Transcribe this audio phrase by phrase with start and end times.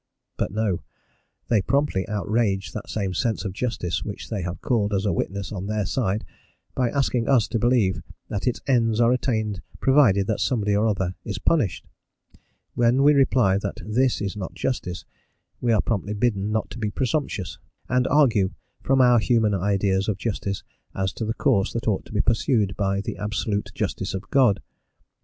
[0.35, 0.81] But, no;
[1.47, 5.51] they promptly outrage that same sense of justice which they have called as a witness
[5.51, 6.25] on their side,
[6.73, 11.13] by asking us to believe that its ends are attained provided that somebody or other
[11.23, 11.85] is punished.
[12.73, 15.05] When we reply that this is not justice,
[15.59, 18.49] we are promptly bidden not to be presumptuous and argue
[18.81, 20.63] from our human ideas of justice
[20.95, 24.61] as to the course that ought to be pursued by the absolute justice of God.